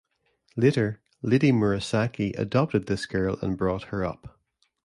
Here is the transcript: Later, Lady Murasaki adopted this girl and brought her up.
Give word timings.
Later, 0.55 0.99
Lady 1.21 1.51
Murasaki 1.51 2.33
adopted 2.35 2.87
this 2.87 3.05
girl 3.05 3.37
and 3.43 3.55
brought 3.55 3.83
her 3.93 4.03
up. 4.03 4.39